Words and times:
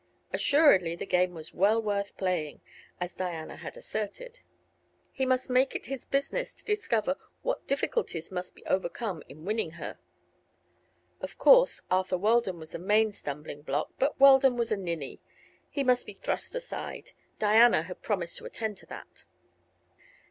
Assuredly 0.33 0.95
the 0.95 1.05
game 1.05 1.35
was 1.35 1.53
well 1.53 1.79
worth 1.79 2.17
playing, 2.17 2.61
as 2.99 3.13
Diana 3.13 3.57
had 3.57 3.77
asserted. 3.77 4.39
He 5.11 5.27
must 5.27 5.47
make 5.47 5.75
it 5.75 5.85
his 5.85 6.05
business 6.05 6.55
to 6.55 6.65
discover 6.65 7.15
what 7.43 7.67
difficulties 7.67 8.31
must 8.31 8.55
be 8.55 8.65
overcome 8.65 9.21
in 9.29 9.45
winning 9.45 9.73
her. 9.73 9.99
Of 11.19 11.37
course 11.37 11.81
Arthur 11.91 12.17
Weldon 12.17 12.57
was 12.57 12.71
the 12.71 12.79
main 12.79 13.11
stumbling 13.11 13.61
block; 13.61 13.91
but 13.99 14.19
Weldon 14.19 14.57
was 14.57 14.71
a 14.71 14.75
ninny; 14.77 15.19
he 15.69 15.83
must 15.83 16.07
be 16.07 16.13
thrust 16.15 16.55
aside; 16.55 17.11
Diana 17.37 17.83
had 17.83 18.01
promised 18.01 18.37
to 18.39 18.45
attend 18.45 18.77
to 18.77 18.87
that. 18.87 19.25